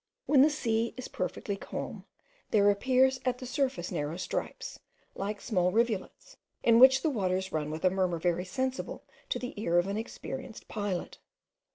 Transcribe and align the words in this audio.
When 0.25 0.41
the 0.41 0.49
sea 0.49 0.95
is 0.97 1.07
perfectly 1.07 1.55
calm, 1.55 2.05
there 2.49 2.71
appears 2.71 3.19
at 3.23 3.37
the 3.37 3.45
surface 3.45 3.91
narrow 3.91 4.17
stripes, 4.17 4.79
like 5.13 5.39
small 5.39 5.71
rivulets, 5.71 6.37
in 6.63 6.79
which 6.79 7.03
the 7.03 7.09
waters 7.11 7.51
run 7.51 7.69
with 7.69 7.85
a 7.85 7.91
murmur 7.91 8.17
very 8.17 8.43
sensible 8.45 9.03
to 9.29 9.37
the 9.37 9.53
ear 9.61 9.77
of 9.77 9.85
an 9.85 9.97
experienced 9.97 10.67
pilot. 10.67 11.19